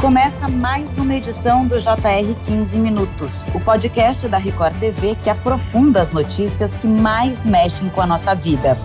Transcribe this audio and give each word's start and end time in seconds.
Começa 0.00 0.46
mais 0.46 0.98
uma 0.98 1.14
edição 1.14 1.66
do 1.66 1.80
JR 1.80 2.34
15 2.44 2.78
Minutos, 2.78 3.46
o 3.54 3.58
podcast 3.58 4.28
da 4.28 4.36
Record 4.36 4.78
TV 4.78 5.14
que 5.14 5.30
aprofunda 5.30 6.02
as 6.02 6.10
notícias 6.10 6.74
que 6.74 6.86
mais 6.86 7.42
mexem 7.42 7.88
com 7.88 8.02
a 8.02 8.06
nossa 8.06 8.34
vida. 8.34 8.76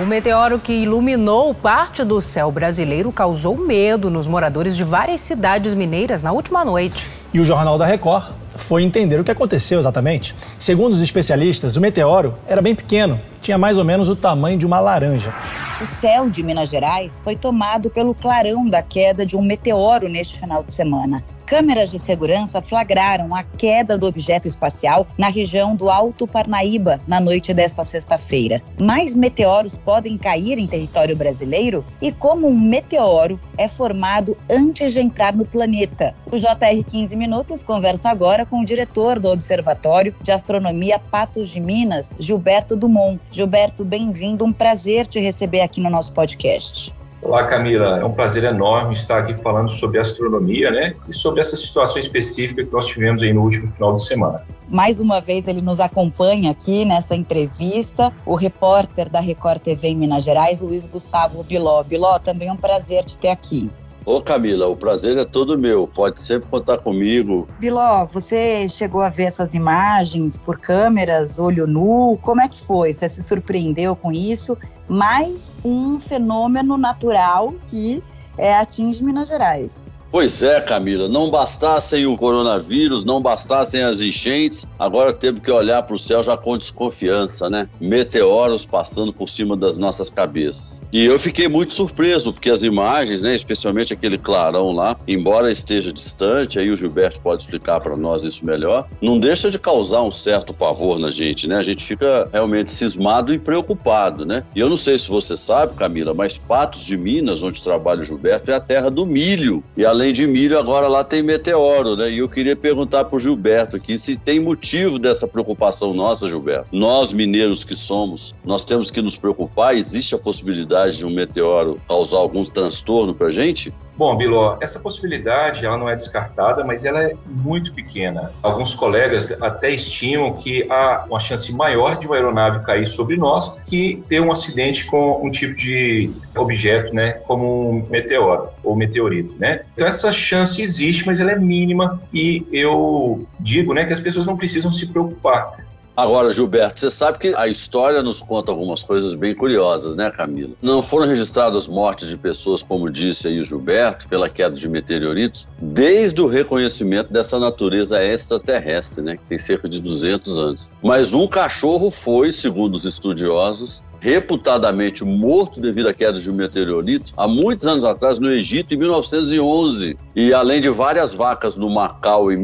O 0.00 0.06
meteoro 0.06 0.60
que 0.60 0.72
iluminou 0.72 1.52
parte 1.52 2.04
do 2.04 2.20
céu 2.20 2.52
brasileiro 2.52 3.10
causou 3.10 3.56
medo 3.58 4.10
nos 4.10 4.28
moradores 4.28 4.76
de 4.76 4.84
várias 4.84 5.20
cidades 5.22 5.74
mineiras 5.74 6.22
na 6.22 6.30
última 6.30 6.64
noite. 6.64 7.10
E 7.34 7.40
o 7.40 7.44
Jornal 7.44 7.76
da 7.76 7.84
Record 7.84 8.32
foi 8.58 8.82
entender 8.82 9.18
o 9.18 9.24
que 9.24 9.30
aconteceu 9.30 9.78
exatamente. 9.78 10.34
Segundo 10.58 10.92
os 10.92 11.00
especialistas, 11.00 11.76
o 11.76 11.80
meteoro 11.80 12.34
era 12.46 12.60
bem 12.60 12.74
pequeno, 12.74 13.20
tinha 13.40 13.56
mais 13.56 13.78
ou 13.78 13.84
menos 13.84 14.08
o 14.08 14.16
tamanho 14.16 14.58
de 14.58 14.66
uma 14.66 14.80
laranja. 14.80 15.32
O 15.80 15.86
céu 15.86 16.28
de 16.28 16.42
Minas 16.42 16.68
Gerais 16.68 17.20
foi 17.22 17.36
tomado 17.36 17.88
pelo 17.88 18.14
clarão 18.14 18.68
da 18.68 18.82
queda 18.82 19.24
de 19.24 19.36
um 19.36 19.42
meteoro 19.42 20.08
neste 20.08 20.38
final 20.38 20.62
de 20.62 20.72
semana. 20.72 21.22
Câmeras 21.48 21.90
de 21.90 21.98
segurança 21.98 22.60
flagraram 22.60 23.34
a 23.34 23.42
queda 23.42 23.96
do 23.96 24.06
objeto 24.06 24.46
espacial 24.46 25.06
na 25.16 25.30
região 25.30 25.74
do 25.74 25.88
Alto 25.88 26.26
Parnaíba 26.26 27.00
na 27.08 27.18
noite 27.20 27.54
desta 27.54 27.82
sexta-feira. 27.84 28.62
Mais 28.78 29.14
meteoros 29.14 29.78
podem 29.78 30.18
cair 30.18 30.58
em 30.58 30.66
território 30.66 31.16
brasileiro? 31.16 31.86
E 32.02 32.12
como 32.12 32.46
um 32.46 32.60
meteoro 32.60 33.40
é 33.56 33.66
formado 33.66 34.36
antes 34.50 34.92
de 34.92 35.00
entrar 35.00 35.34
no 35.34 35.46
planeta? 35.46 36.14
O 36.30 36.36
JR 36.36 36.84
15 36.86 37.16
Minutos 37.16 37.62
conversa 37.62 38.10
agora 38.10 38.44
com 38.44 38.60
o 38.60 38.64
diretor 38.66 39.18
do 39.18 39.30
Observatório 39.30 40.14
de 40.22 40.30
Astronomia 40.30 40.98
Patos 40.98 41.48
de 41.48 41.60
Minas, 41.60 42.14
Gilberto 42.20 42.76
Dumont. 42.76 43.18
Gilberto, 43.30 43.86
bem-vindo. 43.86 44.44
Um 44.44 44.52
prazer 44.52 45.06
te 45.06 45.18
receber 45.18 45.62
aqui 45.62 45.80
no 45.80 45.88
nosso 45.88 46.12
podcast. 46.12 46.94
Olá, 47.20 47.44
Camila. 47.44 47.98
É 47.98 48.04
um 48.04 48.12
prazer 48.12 48.44
enorme 48.44 48.94
estar 48.94 49.18
aqui 49.18 49.34
falando 49.42 49.70
sobre 49.70 49.98
astronomia, 49.98 50.70
né? 50.70 50.94
E 51.08 51.12
sobre 51.12 51.40
essa 51.40 51.56
situação 51.56 51.98
específica 51.98 52.64
que 52.64 52.72
nós 52.72 52.86
tivemos 52.86 53.22
aí 53.22 53.32
no 53.32 53.42
último 53.42 53.70
final 53.72 53.96
de 53.96 54.06
semana. 54.06 54.46
Mais 54.68 55.00
uma 55.00 55.20
vez 55.20 55.48
ele 55.48 55.60
nos 55.60 55.80
acompanha 55.80 56.52
aqui 56.52 56.84
nessa 56.84 57.16
entrevista, 57.16 58.12
o 58.24 58.36
repórter 58.36 59.08
da 59.08 59.18
Record 59.18 59.60
TV 59.60 59.88
em 59.88 59.96
Minas 59.96 60.22
Gerais, 60.22 60.60
Luiz 60.60 60.86
Gustavo 60.86 61.42
Biló. 61.42 61.82
Biló, 61.82 62.18
também 62.20 62.48
é 62.48 62.52
um 62.52 62.56
prazer 62.56 63.04
te 63.04 63.18
ter 63.18 63.30
aqui. 63.30 63.68
Ô 64.08 64.22
Camila, 64.22 64.66
o 64.68 64.74
prazer 64.74 65.18
é 65.18 65.24
todo 65.26 65.58
meu, 65.58 65.86
pode 65.86 66.22
sempre 66.22 66.48
contar 66.48 66.78
comigo. 66.78 67.46
Biló, 67.58 68.06
você 68.06 68.66
chegou 68.66 69.02
a 69.02 69.10
ver 69.10 69.24
essas 69.24 69.52
imagens 69.52 70.34
por 70.34 70.58
câmeras, 70.58 71.38
olho 71.38 71.66
nu, 71.66 72.18
como 72.22 72.40
é 72.40 72.48
que 72.48 72.58
foi? 72.58 72.90
Você 72.90 73.06
se 73.06 73.22
surpreendeu 73.22 73.94
com 73.94 74.10
isso? 74.10 74.56
Mais 74.88 75.52
um 75.62 76.00
fenômeno 76.00 76.78
natural 76.78 77.52
que 77.66 78.02
é, 78.38 78.56
atinge 78.56 79.04
Minas 79.04 79.28
Gerais. 79.28 79.92
Pois 80.10 80.42
é, 80.42 80.58
Camila, 80.60 81.06
não 81.06 81.30
bastassem 81.30 82.06
o 82.06 82.16
coronavírus, 82.16 83.04
não 83.04 83.20
bastassem 83.20 83.82
as 83.82 84.00
enchentes, 84.00 84.66
agora 84.78 85.12
temos 85.12 85.42
que 85.42 85.50
olhar 85.50 85.82
para 85.82 85.94
o 85.94 85.98
céu 85.98 86.22
já 86.22 86.34
com 86.34 86.56
desconfiança, 86.56 87.50
né? 87.50 87.68
Meteoros 87.78 88.64
passando 88.64 89.12
por 89.12 89.28
cima 89.28 89.54
das 89.54 89.76
nossas 89.76 90.08
cabeças. 90.08 90.80
E 90.90 91.04
eu 91.04 91.18
fiquei 91.18 91.46
muito 91.46 91.74
surpreso, 91.74 92.32
porque 92.32 92.48
as 92.48 92.62
imagens, 92.62 93.20
né, 93.20 93.34
especialmente 93.34 93.92
aquele 93.92 94.16
clarão 94.16 94.72
lá, 94.72 94.96
embora 95.06 95.50
esteja 95.50 95.92
distante, 95.92 96.58
aí 96.58 96.70
o 96.70 96.76
Gilberto 96.76 97.20
pode 97.20 97.42
explicar 97.42 97.78
para 97.80 97.94
nós 97.94 98.24
isso 98.24 98.46
melhor, 98.46 98.88
não 99.02 99.20
deixa 99.20 99.50
de 99.50 99.58
causar 99.58 100.02
um 100.02 100.10
certo 100.10 100.54
pavor 100.54 100.98
na 100.98 101.10
gente, 101.10 101.46
né? 101.46 101.56
A 101.56 101.62
gente 101.62 101.84
fica 101.84 102.28
realmente 102.32 102.72
cismado 102.72 103.34
e 103.34 103.38
preocupado, 103.38 104.24
né? 104.24 104.42
E 104.56 104.60
eu 104.60 104.70
não 104.70 104.76
sei 104.76 104.98
se 104.98 105.10
você 105.10 105.36
sabe, 105.36 105.74
Camila, 105.74 106.14
mas 106.14 106.38
Patos 106.38 106.86
de 106.86 106.96
Minas, 106.96 107.42
onde 107.42 107.62
trabalha 107.62 108.00
o 108.00 108.04
Gilberto, 108.04 108.50
é 108.50 108.54
a 108.54 108.60
terra 108.60 108.90
do 108.90 109.04
milho. 109.04 109.62
E 109.76 109.84
a 109.84 109.97
além 109.98 110.12
de 110.12 110.28
milho, 110.28 110.56
agora 110.56 110.86
lá 110.86 111.02
tem 111.02 111.24
meteoro, 111.24 111.96
né? 111.96 112.08
E 112.08 112.18
eu 112.18 112.28
queria 112.28 112.54
perguntar 112.54 113.04
para 113.04 113.16
o 113.16 113.18
Gilberto 113.18 113.74
aqui 113.74 113.98
se 113.98 114.16
tem 114.16 114.38
motivo 114.38 114.96
dessa 114.96 115.26
preocupação 115.26 115.92
nossa, 115.92 116.28
Gilberto. 116.28 116.68
Nós, 116.72 117.12
mineiros 117.12 117.64
que 117.64 117.74
somos, 117.74 118.32
nós 118.44 118.64
temos 118.64 118.92
que 118.92 119.02
nos 119.02 119.16
preocupar? 119.16 119.76
Existe 119.76 120.14
a 120.14 120.18
possibilidade 120.18 120.98
de 120.98 121.04
um 121.04 121.10
meteoro 121.10 121.80
causar 121.88 122.18
algum 122.18 122.44
transtorno 122.44 123.12
para 123.12 123.26
a 123.26 123.30
gente? 123.30 123.74
Bom, 123.98 124.16
Biló, 124.16 124.56
essa 124.60 124.78
possibilidade 124.78 125.66
ela 125.66 125.76
não 125.76 125.88
é 125.88 125.96
descartada, 125.96 126.64
mas 126.64 126.84
ela 126.84 127.02
é 127.02 127.14
muito 127.26 127.74
pequena. 127.74 128.30
Alguns 128.40 128.72
colegas 128.72 129.28
até 129.40 129.70
estimam 129.70 130.34
que 130.34 130.64
há 130.70 131.04
uma 131.10 131.18
chance 131.18 131.52
maior 131.52 131.98
de 131.98 132.06
uma 132.06 132.14
aeronave 132.14 132.64
cair 132.64 132.86
sobre 132.86 133.16
nós 133.16 133.52
que 133.64 134.00
ter 134.08 134.20
um 134.20 134.30
acidente 134.30 134.86
com 134.86 135.26
um 135.26 135.32
tipo 135.32 135.56
de 135.56 136.12
objeto, 136.36 136.94
né, 136.94 137.14
como 137.26 137.70
um 137.70 137.86
meteoro 137.90 138.50
ou 138.62 138.76
meteorito, 138.76 139.34
né? 139.36 139.62
Então 139.74 139.87
essa 139.88 140.12
chance 140.12 140.60
existe, 140.60 141.06
mas 141.06 141.20
ela 141.20 141.32
é 141.32 141.38
mínima 141.38 142.00
e 142.12 142.46
eu 142.52 143.26
digo, 143.40 143.74
né, 143.74 143.84
que 143.84 143.92
as 143.92 144.00
pessoas 144.00 144.26
não 144.26 144.36
precisam 144.36 144.72
se 144.72 144.86
preocupar. 144.86 145.67
Agora, 145.98 146.32
Gilberto, 146.32 146.78
você 146.78 146.90
sabe 146.90 147.18
que 147.18 147.34
a 147.34 147.48
história 147.48 148.04
nos 148.04 148.22
conta 148.22 148.52
algumas 148.52 148.84
coisas 148.84 149.14
bem 149.14 149.34
curiosas, 149.34 149.96
né, 149.96 150.12
Camila? 150.12 150.54
Não 150.62 150.80
foram 150.80 151.08
registradas 151.08 151.66
mortes 151.66 152.08
de 152.08 152.16
pessoas, 152.16 152.62
como 152.62 152.88
disse 152.88 153.26
aí 153.26 153.40
o 153.40 153.44
Gilberto, 153.44 154.06
pela 154.06 154.30
queda 154.30 154.54
de 154.54 154.68
meteoritos, 154.68 155.48
desde 155.60 156.22
o 156.22 156.28
reconhecimento 156.28 157.12
dessa 157.12 157.36
natureza 157.40 158.00
extraterrestre, 158.00 159.02
né, 159.02 159.16
que 159.16 159.24
tem 159.24 159.40
cerca 159.40 159.68
de 159.68 159.82
200 159.82 160.38
anos. 160.38 160.70
Mas 160.84 161.14
um 161.14 161.26
cachorro 161.26 161.90
foi, 161.90 162.30
segundo 162.30 162.76
os 162.76 162.84
estudiosos, 162.84 163.82
reputadamente 164.00 165.04
morto 165.04 165.60
devido 165.60 165.88
à 165.88 165.94
queda 165.94 166.20
de 166.20 166.30
um 166.30 166.34
meteorito 166.34 167.12
há 167.16 167.26
muitos 167.26 167.66
anos 167.66 167.84
atrás 167.84 168.20
no 168.20 168.30
Egito 168.30 168.72
em 168.72 168.78
1911 168.78 169.96
e 170.14 170.32
além 170.32 170.60
de 170.60 170.68
várias 170.68 171.14
vacas 171.14 171.56
no 171.56 171.68
Macau 171.68 172.30
em 172.30 172.36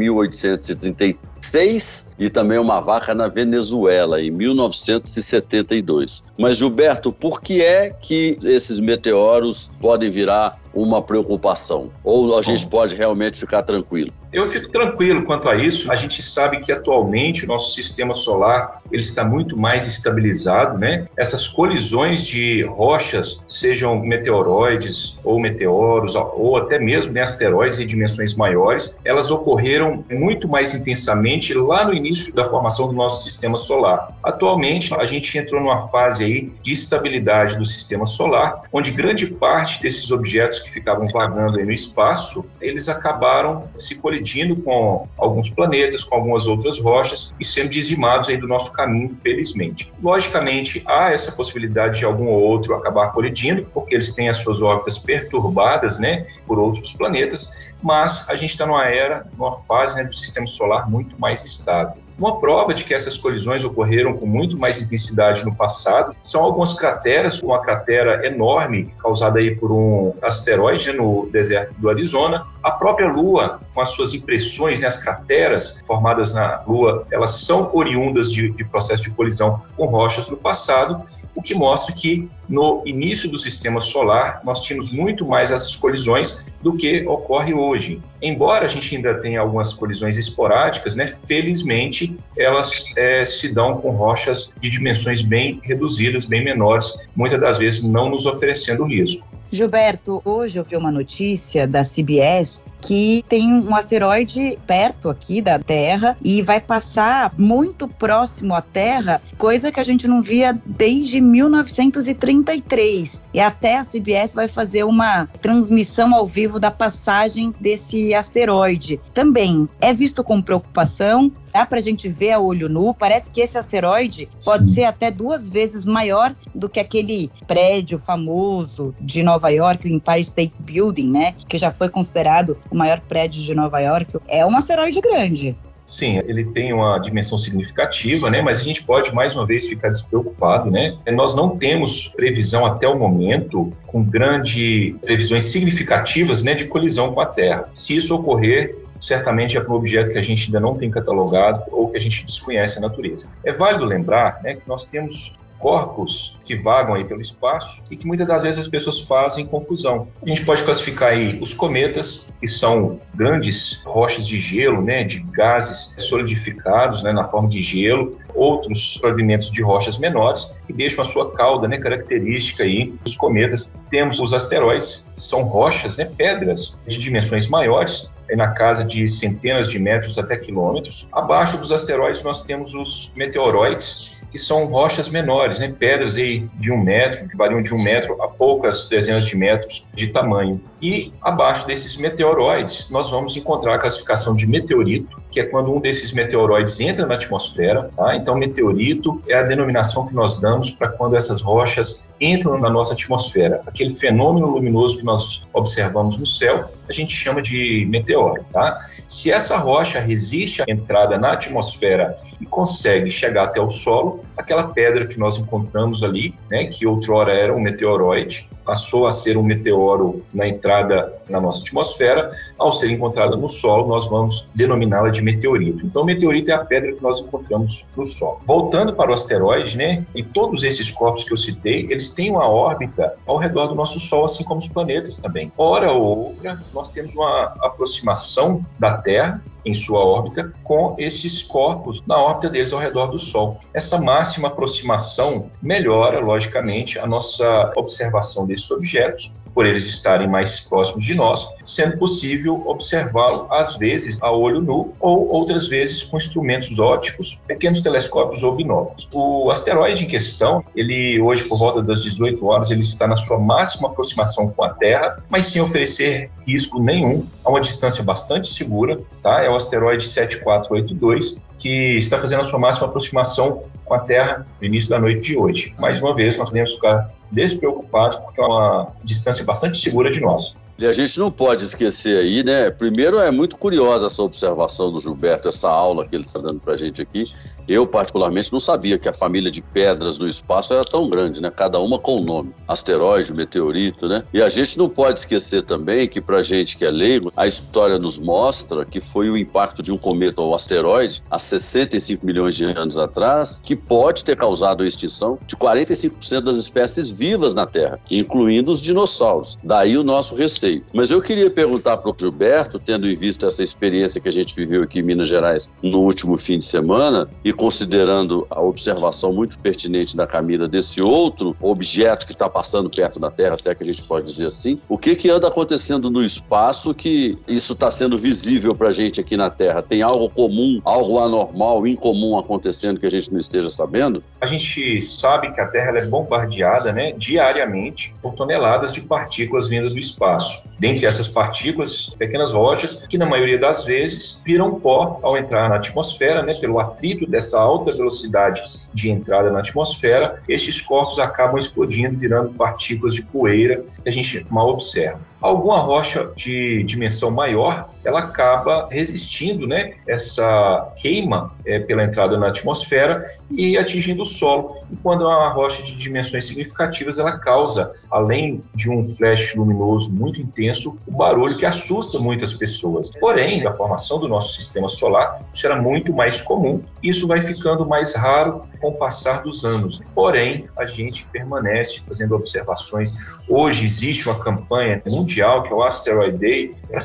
1836 1.44 2.06
e 2.18 2.30
também 2.30 2.58
uma 2.58 2.80
vaca 2.80 3.14
na 3.14 3.28
Venezuela 3.28 4.20
em 4.20 4.30
1972. 4.30 6.22
Mas 6.38 6.58
Gilberto, 6.58 7.12
por 7.12 7.40
que 7.42 7.62
é 7.62 7.90
que 7.90 8.38
esses 8.42 8.80
meteoros 8.80 9.70
podem 9.80 10.10
virar 10.10 10.60
uma 10.74 11.00
preocupação? 11.02 11.90
Ou 12.02 12.38
a 12.38 12.42
gente 12.42 12.66
pode 12.66 12.96
realmente 12.96 13.38
ficar 13.38 13.62
tranquilo? 13.62 14.12
Eu 14.32 14.50
fico 14.50 14.68
tranquilo 14.68 15.22
quanto 15.22 15.48
a 15.48 15.54
isso. 15.54 15.90
A 15.92 15.94
gente 15.94 16.20
sabe 16.20 16.60
que 16.60 16.72
atualmente 16.72 17.44
o 17.44 17.48
nosso 17.48 17.72
sistema 17.72 18.16
solar 18.16 18.82
ele 18.90 19.00
está 19.00 19.24
muito 19.24 19.56
mais 19.56 19.86
estabilizado, 19.86 20.76
né? 20.76 21.06
Essas 21.16 21.46
colisões 21.46 22.26
de 22.26 22.62
rochas, 22.64 23.44
sejam 23.46 24.00
meteoroides 24.00 25.16
ou 25.22 25.40
meteoros 25.40 26.16
ou 26.16 26.56
até 26.56 26.80
mesmo 26.80 27.12
né, 27.12 27.22
asteroides 27.22 27.78
em 27.78 27.86
dimensões 27.86 28.34
maiores, 28.34 28.98
elas 29.04 29.30
ocorreram 29.30 30.04
muito 30.10 30.48
mais 30.48 30.74
intensamente 30.74 31.54
lá 31.54 31.84
no 31.84 31.94
início 31.94 32.34
da 32.34 32.50
formação 32.50 32.88
do 32.88 32.92
nosso 32.92 33.22
sistema 33.22 33.56
solar. 33.56 34.16
Atualmente 34.22 34.92
a 34.94 35.06
gente 35.06 35.38
entrou 35.38 35.60
numa 35.60 35.88
fase 35.88 36.24
aí 36.24 36.52
de 36.60 36.72
estabilidade 36.72 37.56
do 37.56 37.64
sistema 37.64 38.04
solar, 38.04 38.62
onde 38.72 38.90
grande 38.90 39.26
parte 39.26 39.80
desses 39.80 40.10
objetos 40.10 40.63
que 40.64 40.70
ficavam 40.70 41.08
vagando 41.08 41.58
aí 41.58 41.64
no 41.64 41.72
espaço, 41.72 42.44
eles 42.60 42.88
acabaram 42.88 43.68
se 43.78 43.94
colidindo 43.94 44.56
com 44.56 45.06
alguns 45.18 45.50
planetas, 45.50 46.02
com 46.02 46.14
algumas 46.16 46.46
outras 46.46 46.80
rochas 46.80 47.34
e 47.38 47.44
sendo 47.44 47.68
dizimados 47.68 48.28
aí 48.28 48.36
do 48.36 48.46
nosso 48.46 48.72
caminho, 48.72 49.16
felizmente. 49.22 49.90
Logicamente, 50.02 50.82
há 50.86 51.12
essa 51.12 51.30
possibilidade 51.32 51.98
de 51.98 52.04
algum 52.04 52.28
ou 52.28 52.40
outro 52.40 52.74
acabar 52.74 53.12
colidindo, 53.12 53.66
porque 53.72 53.94
eles 53.94 54.14
têm 54.14 54.28
as 54.28 54.38
suas 54.38 54.62
órbitas 54.62 54.98
perturbadas, 54.98 55.98
né, 55.98 56.26
por 56.46 56.58
outros 56.58 56.92
planetas, 56.92 57.50
mas 57.82 58.28
a 58.28 58.34
gente 58.34 58.50
está 58.50 58.66
numa 58.66 58.86
era, 58.86 59.26
numa 59.36 59.52
fase 59.62 59.96
né, 59.96 60.04
do 60.04 60.14
sistema 60.14 60.46
solar 60.46 60.88
muito 60.90 61.20
mais 61.20 61.44
estável. 61.44 62.03
Uma 62.18 62.38
prova 62.38 62.72
de 62.72 62.84
que 62.84 62.94
essas 62.94 63.18
colisões 63.18 63.64
ocorreram 63.64 64.14
com 64.14 64.26
muito 64.26 64.56
mais 64.56 64.80
intensidade 64.80 65.44
no 65.44 65.54
passado 65.54 66.14
são 66.22 66.42
algumas 66.42 66.72
crateras, 66.72 67.42
uma 67.42 67.60
cratera 67.60 68.24
enorme 68.26 68.90
causada 68.98 69.40
aí 69.40 69.54
por 69.56 69.72
um 69.72 70.14
asteroide 70.22 70.92
no 70.92 71.28
deserto 71.32 71.74
do 71.78 71.90
Arizona, 71.90 72.46
a 72.62 72.70
própria 72.70 73.08
Lua, 73.08 73.60
com 73.74 73.80
as 73.80 73.90
suas 73.90 74.14
impressões, 74.14 74.80
né, 74.80 74.86
as 74.86 74.96
crateras 74.96 75.80
formadas 75.86 76.32
na 76.32 76.62
Lua, 76.66 77.04
elas 77.10 77.40
são 77.40 77.70
oriundas 77.72 78.30
de, 78.30 78.50
de 78.50 78.64
processo 78.64 79.02
de 79.02 79.10
colisão 79.10 79.60
com 79.76 79.86
rochas 79.86 80.28
no 80.28 80.36
passado, 80.36 81.02
o 81.34 81.42
que 81.42 81.54
mostra 81.54 81.92
que 81.92 82.28
no 82.48 82.82
início 82.86 83.28
do 83.28 83.38
sistema 83.38 83.80
solar 83.80 84.40
nós 84.44 84.60
tínhamos 84.60 84.90
muito 84.90 85.26
mais 85.26 85.50
essas 85.50 85.74
colisões 85.74 86.44
do 86.64 86.72
que 86.74 87.04
ocorre 87.06 87.52
hoje. 87.52 88.00
Embora 88.22 88.64
a 88.64 88.68
gente 88.68 88.96
ainda 88.96 89.14
tenha 89.20 89.38
algumas 89.38 89.74
colisões 89.74 90.16
esporádicas, 90.16 90.96
né, 90.96 91.06
felizmente 91.06 92.16
elas 92.36 92.86
é, 92.96 93.22
se 93.22 93.52
dão 93.52 93.76
com 93.76 93.90
rochas 93.90 94.50
de 94.60 94.70
dimensões 94.70 95.20
bem 95.20 95.60
reduzidas, 95.62 96.24
bem 96.24 96.42
menores, 96.42 96.86
muitas 97.14 97.38
das 97.38 97.58
vezes 97.58 97.82
não 97.84 98.08
nos 98.08 98.24
oferecendo 98.24 98.84
risco. 98.84 99.24
Gilberto, 99.52 100.22
hoje 100.24 100.58
eu 100.58 100.64
vi 100.64 100.74
uma 100.74 100.90
notícia 100.90 101.68
da 101.68 101.82
CBS 101.82 102.64
que 102.86 103.24
tem 103.28 103.52
um 103.52 103.74
asteroide 103.74 104.58
perto 104.66 105.08
aqui 105.08 105.40
da 105.40 105.58
Terra 105.58 106.16
e 106.22 106.42
vai 106.42 106.60
passar 106.60 107.32
muito 107.38 107.88
próximo 107.88 108.54
à 108.54 108.60
Terra, 108.60 109.22
coisa 109.38 109.72
que 109.72 109.80
a 109.80 109.84
gente 109.84 110.06
não 110.06 110.22
via 110.22 110.58
desde 110.66 111.20
1933. 111.20 113.22
E 113.32 113.40
até 113.40 113.78
a 113.78 113.82
CBS 113.82 114.34
vai 114.34 114.48
fazer 114.48 114.84
uma 114.84 115.26
transmissão 115.40 116.14
ao 116.14 116.26
vivo 116.26 116.60
da 116.60 116.70
passagem 116.70 117.52
desse 117.58 118.14
asteroide. 118.14 119.00
Também 119.12 119.68
é 119.80 119.92
visto 119.92 120.22
com 120.22 120.42
preocupação, 120.42 121.32
dá 121.52 121.64
para 121.64 121.78
a 121.78 121.82
gente 121.82 122.08
ver 122.08 122.32
a 122.32 122.40
olho 122.40 122.68
nu. 122.68 122.92
Parece 122.92 123.30
que 123.30 123.40
esse 123.40 123.56
asteroide 123.56 124.28
pode 124.44 124.68
ser 124.68 124.84
até 124.84 125.10
duas 125.10 125.48
vezes 125.48 125.86
maior 125.86 126.34
do 126.54 126.68
que 126.68 126.80
aquele 126.80 127.30
prédio 127.46 127.98
famoso 127.98 128.94
de 129.00 129.22
Nova 129.22 129.48
York, 129.50 129.86
o 129.86 129.90
Empire 129.90 130.20
State 130.20 130.60
Building, 130.60 131.10
né? 131.10 131.34
Que 131.48 131.56
já 131.56 131.72
foi 131.72 131.88
considerado 131.88 132.58
o 132.74 132.78
maior 132.78 133.00
prédio 133.00 133.42
de 133.42 133.54
Nova 133.54 133.78
York. 133.80 134.18
É 134.28 134.44
um 134.44 134.56
asteroide 134.56 135.00
grande. 135.00 135.56
Sim, 135.86 136.18
ele 136.26 136.46
tem 136.46 136.72
uma 136.72 136.98
dimensão 136.98 137.38
significativa, 137.38 138.30
né? 138.30 138.40
Mas 138.40 138.58
a 138.58 138.62
gente 138.62 138.82
pode 138.82 139.14
mais 139.14 139.36
uma 139.36 139.46
vez 139.46 139.66
ficar 139.66 139.90
despreocupado, 139.90 140.70
né? 140.70 140.96
Nós 141.12 141.34
não 141.34 141.56
temos 141.56 142.08
previsão 142.08 142.64
até 142.64 142.88
o 142.88 142.98
momento 142.98 143.70
com 143.86 144.02
grandes 144.02 144.96
previsões 144.96 145.44
significativas, 145.44 146.42
né, 146.42 146.54
de 146.54 146.64
colisão 146.64 147.12
com 147.12 147.20
a 147.20 147.26
Terra. 147.26 147.68
Se 147.72 147.94
isso 147.94 148.14
ocorrer, 148.14 148.74
certamente 148.98 149.58
é 149.58 149.60
para 149.60 149.72
um 149.72 149.76
objeto 149.76 150.10
que 150.10 150.18
a 150.18 150.22
gente 150.22 150.46
ainda 150.46 150.58
não 150.58 150.74
tem 150.74 150.90
catalogado 150.90 151.62
ou 151.70 151.90
que 151.90 151.98
a 151.98 152.00
gente 152.00 152.24
desconhece 152.24 152.78
a 152.78 152.80
natureza. 152.80 153.28
É 153.44 153.52
válido 153.52 153.84
lembrar 153.84 154.40
né, 154.42 154.54
que 154.54 154.66
nós 154.66 154.86
temos 154.86 155.34
corpos 155.58 156.36
que 156.44 156.56
vagam 156.56 156.94
aí 156.94 157.04
pelo 157.04 157.20
espaço 157.20 157.82
e 157.90 157.96
que 157.96 158.06
muitas 158.06 158.26
das 158.26 158.42
vezes 158.42 158.60
as 158.60 158.68
pessoas 158.68 159.00
fazem 159.00 159.46
confusão. 159.46 160.08
A 160.22 160.28
gente 160.28 160.44
pode 160.44 160.62
classificar 160.62 161.10
aí 161.10 161.38
os 161.40 161.54
cometas, 161.54 162.26
que 162.40 162.46
são 162.46 163.00
grandes 163.14 163.80
rochas 163.84 164.26
de 164.26 164.38
gelo, 164.38 164.82
né, 164.82 165.04
de 165.04 165.20
gases 165.20 165.94
solidificados, 165.98 167.02
né, 167.02 167.12
na 167.12 167.26
forma 167.26 167.48
de 167.48 167.62
gelo, 167.62 168.18
outros 168.34 168.98
fragmentos 169.00 169.50
de 169.50 169.62
rochas 169.62 169.98
menores 169.98 170.52
que 170.66 170.72
deixam 170.72 171.04
a 171.04 171.08
sua 171.08 171.32
cauda, 171.32 171.66
né, 171.66 171.78
característica 171.78 172.64
aí 172.64 172.92
dos 173.04 173.16
cometas. 173.16 173.72
Temos 173.90 174.20
os 174.20 174.34
asteroides, 174.34 175.04
que 175.14 175.22
são 175.22 175.42
rochas, 175.42 175.96
né, 175.96 176.04
pedras 176.04 176.78
de 176.86 176.98
dimensões 176.98 177.46
maiores, 177.46 178.10
na 178.36 178.48
casa 178.48 178.84
de 178.84 179.06
centenas 179.06 179.70
de 179.70 179.78
metros 179.78 180.18
até 180.18 180.36
quilômetros. 180.36 181.06
Abaixo 181.12 181.58
dos 181.58 181.70
asteroides 181.72 182.22
nós 182.22 182.42
temos 182.42 182.74
os 182.74 183.12
meteoroides, 183.14 184.10
que 184.34 184.38
são 184.40 184.66
rochas 184.66 185.08
menores, 185.08 185.60
né? 185.60 185.72
pedras 185.78 186.16
aí 186.16 186.48
de 186.54 186.72
um 186.72 186.82
metro, 186.82 187.28
que 187.28 187.36
variam 187.36 187.62
de 187.62 187.72
um 187.72 187.80
metro 187.80 188.20
a 188.20 188.26
poucas 188.26 188.88
dezenas 188.88 189.26
de 189.26 189.36
metros 189.36 189.86
de 189.94 190.08
tamanho. 190.08 190.60
E 190.82 191.12
abaixo 191.22 191.64
desses 191.68 191.96
meteoroides, 191.96 192.90
nós 192.90 193.12
vamos 193.12 193.36
encontrar 193.36 193.76
a 193.76 193.78
classificação 193.78 194.34
de 194.34 194.44
meteorito, 194.44 195.22
que 195.30 195.38
é 195.38 195.44
quando 195.44 195.72
um 195.72 195.80
desses 195.80 196.12
meteoroides 196.12 196.80
entra 196.80 197.06
na 197.06 197.14
atmosfera. 197.14 197.88
Tá? 197.96 198.16
Então, 198.16 198.34
meteorito 198.34 199.22
é 199.28 199.36
a 199.36 199.42
denominação 199.42 200.04
que 200.04 200.12
nós 200.12 200.40
damos 200.40 200.72
para 200.72 200.88
quando 200.88 201.14
essas 201.14 201.40
rochas 201.40 202.12
entram 202.20 202.58
na 202.58 202.68
nossa 202.68 202.92
atmosfera. 202.92 203.60
Aquele 203.64 203.94
fenômeno 203.94 204.48
luminoso 204.48 204.98
que 204.98 205.04
nós 205.04 205.44
observamos 205.52 206.18
no 206.18 206.26
céu, 206.26 206.72
a 206.88 206.92
gente 206.92 207.14
chama 207.14 207.40
de 207.40 207.86
meteoro. 207.88 208.44
Tá? 208.52 208.78
Se 209.06 209.30
essa 209.30 209.56
rocha 209.56 210.00
resiste 210.00 210.62
à 210.62 210.64
entrada 210.68 211.18
na 211.18 211.32
atmosfera 211.32 212.16
e 212.40 212.46
consegue 212.46 213.10
chegar 213.10 213.44
até 213.44 213.60
o 213.60 213.70
solo, 213.70 214.20
aquela 214.36 214.68
pedra 214.68 215.06
que 215.06 215.18
nós 215.18 215.38
encontramos 215.38 216.02
ali, 216.02 216.34
né, 216.50 216.66
que 216.66 216.86
outrora 216.86 217.32
era 217.32 217.54
um 217.54 217.60
meteoroide, 217.60 218.48
passou 218.64 219.06
a 219.06 219.12
ser 219.12 219.36
um 219.36 219.42
meteoro 219.42 220.22
na 220.32 220.48
entrada 220.48 221.12
na 221.28 221.40
nossa 221.40 221.60
atmosfera. 221.60 222.30
Ao 222.58 222.72
ser 222.72 222.90
encontrada 222.90 223.36
no 223.36 223.48
solo, 223.48 223.86
nós 223.86 224.08
vamos 224.08 224.48
denominá-la 224.54 225.10
de 225.10 225.22
meteorito. 225.22 225.84
Então, 225.86 226.04
meteorito 226.04 226.50
é 226.50 226.54
a 226.54 226.64
pedra 226.64 226.92
que 226.92 227.02
nós 227.02 227.20
encontramos 227.20 227.84
no 227.96 228.06
solo. 228.06 228.40
Voltando 228.44 228.92
para 228.94 229.10
o 229.10 229.14
asteroide, 229.14 229.76
né? 229.76 230.04
E 230.14 230.22
todos 230.22 230.64
esses 230.64 230.90
corpos 230.90 231.24
que 231.24 231.32
eu 231.32 231.36
citei, 231.36 231.86
eles 231.90 232.10
têm 232.10 232.30
uma 232.30 232.48
órbita 232.48 233.14
ao 233.26 233.36
redor 233.36 233.66
do 233.68 233.74
nosso 233.74 234.00
Sol, 234.00 234.24
assim 234.24 234.44
como 234.44 234.60
os 234.60 234.68
planetas 234.68 235.16
também. 235.16 235.50
Hora 235.56 235.92
ou 235.92 236.26
outra, 236.26 236.58
nós 236.72 236.90
temos 236.90 237.14
uma 237.14 237.54
aproximação 237.60 238.64
da 238.78 238.98
Terra 238.98 239.42
em 239.64 239.74
sua 239.74 240.04
órbita 240.04 240.52
com 240.62 240.94
esses 240.98 241.42
corpos 241.42 242.02
na 242.06 242.16
órbita 242.16 242.50
deles 242.50 242.72
ao 242.72 242.80
redor 242.80 243.06
do 243.06 243.18
Sol. 243.18 243.60
Essa 243.72 243.98
máxima 243.98 244.48
aproximação 244.48 245.50
melhora, 245.62 246.20
logicamente, 246.20 246.98
a 246.98 247.06
nossa 247.06 247.72
observação 247.76 248.46
desses 248.46 248.70
objetos 248.70 249.32
por 249.54 249.64
eles 249.64 249.86
estarem 249.86 250.28
mais 250.28 250.60
próximos 250.60 251.04
de 251.04 251.14
nós, 251.14 251.48
sendo 251.62 251.98
possível 251.98 252.62
observá-lo 252.66 253.46
às 253.50 253.76
vezes 253.76 254.20
a 254.22 254.30
olho 254.30 254.60
nu 254.60 254.92
ou 255.00 255.28
outras 255.28 255.68
vezes 255.68 256.02
com 256.02 256.16
instrumentos 256.16 256.78
ópticos, 256.78 257.38
pequenos 257.46 257.80
telescópios 257.80 258.42
ou 258.42 258.54
binóculos. 258.54 259.08
O 259.12 259.50
asteroide 259.50 260.04
em 260.04 260.08
questão, 260.08 260.64
ele 260.74 261.20
hoje 261.20 261.44
por 261.44 261.58
volta 261.58 261.82
das 261.82 262.02
18 262.02 262.44
horas, 262.46 262.70
ele 262.70 262.82
está 262.82 263.06
na 263.06 263.16
sua 263.16 263.38
máxima 263.38 263.88
aproximação 263.88 264.48
com 264.48 264.64
a 264.64 264.70
Terra, 264.70 265.16
mas 265.28 265.46
sem 265.46 265.62
oferecer 265.62 266.30
risco 266.46 266.80
nenhum, 266.80 267.26
a 267.44 267.50
uma 267.50 267.60
distância 267.60 268.02
bastante 268.02 268.52
segura, 268.52 268.98
tá? 269.22 269.42
É 269.42 269.48
o 269.48 269.56
asteroide 269.56 270.06
7482, 270.06 271.40
que 271.58 271.96
está 271.96 272.20
fazendo 272.20 272.40
a 272.40 272.44
sua 272.44 272.58
máxima 272.58 272.86
aproximação 272.86 273.62
com 273.84 273.94
a 273.94 274.00
Terra 274.00 274.46
no 274.60 274.66
início 274.66 274.90
da 274.90 274.98
noite 274.98 275.20
de 275.20 275.36
hoje. 275.36 275.74
Mais 275.78 276.00
uma 276.00 276.14
vez, 276.14 276.36
nós 276.36 276.48
podemos 276.48 276.74
ficar 276.74 277.10
despreocupados 277.30 278.16
porque 278.18 278.40
é 278.40 278.44
uma 278.44 278.88
distância 279.02 279.44
bastante 279.44 279.78
segura 279.78 280.10
de 280.10 280.20
nós. 280.20 280.56
E 280.76 280.86
a 280.86 280.92
gente 280.92 281.18
não 281.20 281.30
pode 281.30 281.64
esquecer 281.64 282.18
aí, 282.18 282.42
né? 282.42 282.68
Primeiro, 282.68 283.20
é 283.20 283.30
muito 283.30 283.56
curiosa 283.56 284.06
essa 284.06 284.22
observação 284.22 284.90
do 284.90 284.98
Gilberto, 284.98 285.46
essa 285.46 285.68
aula 285.68 286.06
que 286.06 286.16
ele 286.16 286.24
está 286.24 286.40
dando 286.40 286.58
para 286.58 286.74
a 286.74 286.76
gente 286.76 287.00
aqui. 287.00 287.26
Eu, 287.68 287.86
particularmente, 287.86 288.52
não 288.52 288.60
sabia 288.60 288.98
que 288.98 289.08
a 289.08 289.12
família 289.12 289.50
de 289.50 289.62
pedras 289.62 290.16
do 290.16 290.28
espaço 290.28 290.72
era 290.74 290.84
tão 290.84 291.08
grande, 291.08 291.40
né? 291.40 291.50
Cada 291.50 291.78
uma 291.78 291.98
com 291.98 292.18
um 292.18 292.24
nome. 292.24 292.52
Asteroide, 292.68 293.32
meteorito, 293.32 294.08
né? 294.08 294.22
E 294.32 294.42
a 294.42 294.48
gente 294.48 294.78
não 294.78 294.88
pode 294.88 295.20
esquecer 295.20 295.62
também 295.62 296.06
que, 296.06 296.20
para 296.20 296.42
gente 296.42 296.76
que 296.76 296.84
é 296.84 296.90
leigo, 296.90 297.32
a 297.36 297.46
história 297.46 297.98
nos 297.98 298.18
mostra 298.18 298.84
que 298.84 299.00
foi 299.00 299.30
o 299.30 299.36
impacto 299.36 299.82
de 299.82 299.92
um 299.92 299.98
cometa 299.98 300.40
ou 300.40 300.54
asteroide 300.54 301.22
há 301.30 301.38
65 301.38 302.24
milhões 302.24 302.54
de 302.54 302.64
anos 302.64 302.98
atrás 302.98 303.60
que 303.64 303.74
pode 303.74 304.24
ter 304.24 304.36
causado 304.36 304.82
a 304.82 304.86
extinção 304.86 305.38
de 305.46 305.56
45% 305.56 306.40
das 306.40 306.56
espécies 306.56 307.10
vivas 307.10 307.54
na 307.54 307.66
Terra, 307.66 307.98
incluindo 308.10 308.72
os 308.72 308.80
dinossauros. 308.80 309.56
Daí 309.62 309.96
o 309.96 310.04
nosso 310.04 310.34
receio. 310.34 310.84
Mas 310.92 311.10
eu 311.10 311.22
queria 311.22 311.50
perguntar 311.50 311.96
para 311.98 312.10
o 312.10 312.16
Gilberto, 312.18 312.78
tendo 312.78 313.08
em 313.08 313.14
vista 313.14 313.46
essa 313.46 313.62
experiência 313.62 314.20
que 314.20 314.28
a 314.28 314.32
gente 314.32 314.54
viveu 314.54 314.82
aqui 314.82 315.00
em 315.00 315.02
Minas 315.02 315.28
Gerais 315.28 315.70
no 315.82 316.00
último 316.00 316.36
fim 316.36 316.58
de 316.58 316.64
semana, 316.64 317.28
e 317.44 317.52
considerando 317.54 318.46
a 318.50 318.60
observação 318.60 319.32
muito 319.32 319.58
pertinente 319.58 320.16
da 320.16 320.26
Camila 320.26 320.68
desse 320.68 321.00
outro 321.00 321.56
objeto 321.60 322.26
que 322.26 322.32
está 322.32 322.48
passando 322.48 322.90
perto 322.90 323.18
da 323.18 323.30
Terra, 323.30 323.56
se 323.56 323.70
é 323.70 323.74
que 323.74 323.82
a 323.82 323.86
gente 323.86 324.04
pode 324.04 324.26
dizer 324.26 324.48
assim, 324.48 324.78
o 324.88 324.98
que, 324.98 325.14
que 325.16 325.30
anda 325.30 325.48
acontecendo 325.48 326.10
no 326.10 326.22
espaço 326.22 326.94
que 326.94 327.38
isso 327.48 327.72
está 327.72 327.90
sendo 327.90 328.16
visível 328.18 328.74
para 328.74 328.88
a 328.88 328.92
gente 328.92 329.20
aqui 329.20 329.36
na 329.36 329.50
Terra? 329.50 329.82
Tem 329.82 330.02
algo 330.02 330.28
comum, 330.28 330.80
algo 330.84 331.18
anormal, 331.18 331.86
incomum 331.86 332.38
acontecendo 332.38 333.00
que 333.00 333.06
a 333.06 333.10
gente 333.10 333.32
não 333.32 333.38
esteja 333.38 333.68
sabendo? 333.68 334.22
A 334.40 334.46
gente 334.46 335.00
sabe 335.02 335.52
que 335.52 335.60
a 335.60 335.66
Terra 335.68 335.98
é 335.98 336.06
bombardeada 336.06 336.92
né, 336.92 337.12
diariamente 337.12 338.14
por 338.20 338.34
toneladas 338.34 338.92
de 338.92 339.00
partículas 339.00 339.68
vindas 339.68 339.92
do 339.92 339.98
espaço. 339.98 340.62
Dentre 340.78 341.06
essas 341.06 341.28
partículas, 341.28 342.12
pequenas 342.18 342.52
rochas 342.52 342.96
que, 343.08 343.16
na 343.16 343.26
maioria 343.26 343.58
das 343.58 343.84
vezes, 343.84 344.40
viram 344.44 344.78
pó 344.80 345.20
ao 345.22 345.36
entrar 345.36 345.68
na 345.68 345.76
atmosfera, 345.76 346.42
né, 346.42 346.54
pelo 346.54 346.78
atrito 346.78 347.26
dessa 347.44 347.60
alta 347.60 347.92
velocidade 347.92 348.62
de 348.92 349.10
entrada 349.10 349.50
na 349.50 349.60
atmosfera, 349.60 350.42
estes 350.48 350.80
corpos 350.80 351.18
acabam 351.18 351.58
explodindo, 351.58 352.18
virando 352.18 352.54
partículas 352.54 353.14
de 353.14 353.22
poeira 353.22 353.84
que 354.02 354.08
a 354.08 354.12
gente 354.12 354.44
mal 354.50 354.68
observa. 354.68 355.20
Alguma 355.40 355.78
rocha 355.78 356.32
de 356.34 356.82
dimensão 356.84 357.30
maior, 357.30 357.90
ela 358.04 358.20
acaba 358.20 358.88
resistindo, 358.90 359.66
né, 359.66 359.94
essa 360.06 360.92
queima 360.96 361.52
é, 361.66 361.78
pela 361.78 362.04
entrada 362.04 362.38
na 362.38 362.48
atmosfera 362.48 363.20
e 363.50 363.76
atingindo 363.76 364.22
o 364.22 364.26
solo. 364.26 364.76
E 364.90 364.96
quando 364.96 365.24
é 365.24 365.26
uma 365.26 365.50
rocha 365.50 365.82
de 365.82 365.94
dimensões 365.96 366.46
significativas, 366.46 367.18
ela 367.18 367.38
causa, 367.38 367.90
além 368.10 368.60
de 368.74 368.90
um 368.90 369.04
flash 369.04 369.54
luminoso 369.54 370.12
muito 370.12 370.40
intenso, 370.40 370.98
o 371.06 371.12
um 371.12 371.16
barulho 371.16 371.56
que 371.56 371.66
assusta 371.66 372.18
muitas 372.18 372.52
pessoas. 372.52 373.10
Porém, 373.18 373.62
na 373.62 373.72
formação 373.72 374.18
do 374.18 374.28
nosso 374.28 374.54
sistema 374.54 374.88
solar, 374.88 375.44
era 375.64 375.80
muito 375.80 376.12
mais 376.12 376.40
comum. 376.40 376.82
Isso 377.02 377.26
vai 377.26 377.40
ficando 377.40 377.86
mais 377.86 378.14
raro 378.14 378.64
com 378.80 378.88
o 378.88 378.94
passar 378.94 379.42
dos 379.42 379.64
anos. 379.64 380.02
Porém, 380.14 380.66
a 380.78 380.86
gente 380.86 381.26
permanece 381.26 382.00
fazendo 382.06 382.34
observações. 382.34 383.12
Hoje 383.48 383.84
existe 383.84 384.28
uma 384.28 384.38
campanha 384.38 385.00
mundial 385.06 385.62
que 385.62 385.72
é 385.72 385.74
o 385.74 385.82
Asteroid 385.82 386.36
Day, 386.36 386.74
é 386.90 386.96
a 386.96 387.00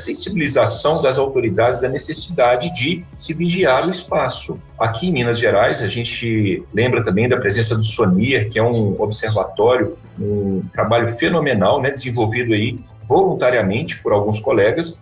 das 0.98 1.18
autoridades 1.18 1.80
da 1.80 1.88
necessidade 1.88 2.72
de 2.74 3.04
se 3.16 3.32
vigiar 3.32 3.86
o 3.86 3.90
espaço. 3.90 4.60
Aqui 4.78 5.08
em 5.08 5.12
Minas 5.12 5.38
Gerais, 5.38 5.80
a 5.80 5.88
gente 5.88 6.62
lembra 6.74 7.04
também 7.04 7.28
da 7.28 7.36
presença 7.36 7.76
do 7.76 7.84
SONIER, 7.84 8.50
que 8.50 8.58
é 8.58 8.62
um 8.62 9.00
observatório, 9.00 9.96
um 10.18 10.62
trabalho 10.72 11.08
fenomenal, 11.16 11.80
né, 11.80 11.90
desenvolvido 11.90 12.52
aí 12.52 12.78
voluntariamente 13.06 14.00
por 14.02 14.12
alguns 14.12 14.38
colegas, 14.38 14.98